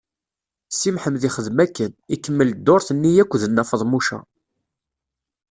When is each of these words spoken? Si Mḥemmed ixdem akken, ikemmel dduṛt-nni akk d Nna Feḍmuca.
Si 0.77 0.89
Mḥemmed 0.95 1.23
ixdem 1.29 1.59
akken, 1.65 1.91
ikemmel 2.13 2.49
dduṛt-nni 2.53 3.11
akk 3.23 3.33
d 3.41 3.43
Nna 3.47 3.63
Feḍmuca. 3.69 4.19